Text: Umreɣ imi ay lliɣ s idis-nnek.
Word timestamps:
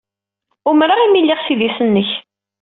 Umreɣ 0.69 0.99
imi 1.01 1.17
ay 1.19 1.23
lliɣ 1.23 1.39
s 1.41 1.47
idis-nnek. 1.53 2.09